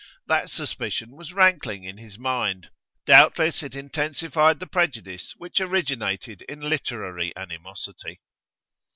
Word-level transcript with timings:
That 0.25 0.49
suspicion 0.49 1.15
was 1.15 1.31
rankling 1.31 1.83
in 1.83 1.99
his 1.99 2.17
mind; 2.17 2.71
doubtless 3.05 3.61
it 3.61 3.75
intensified 3.75 4.59
the 4.59 4.65
prejudice 4.65 5.35
which 5.37 5.61
originated 5.61 6.41
in 6.49 6.59
literary 6.61 7.31
animosity. 7.37 8.19